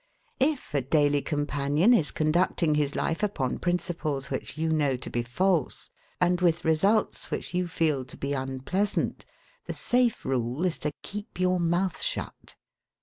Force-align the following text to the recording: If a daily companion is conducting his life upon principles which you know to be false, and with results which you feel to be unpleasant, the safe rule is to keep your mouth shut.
If 0.39 0.73
a 0.73 0.81
daily 0.81 1.21
companion 1.21 1.93
is 1.93 2.09
conducting 2.09 2.73
his 2.73 2.95
life 2.95 3.21
upon 3.21 3.59
principles 3.59 4.31
which 4.31 4.57
you 4.57 4.69
know 4.73 4.97
to 4.97 5.09
be 5.11 5.21
false, 5.21 5.91
and 6.19 6.41
with 6.41 6.65
results 6.65 7.29
which 7.29 7.53
you 7.53 7.67
feel 7.67 8.03
to 8.05 8.17
be 8.17 8.33
unpleasant, 8.33 9.27
the 9.65 9.75
safe 9.75 10.25
rule 10.25 10.65
is 10.65 10.79
to 10.79 10.91
keep 11.03 11.39
your 11.39 11.59
mouth 11.59 12.01
shut. 12.01 12.55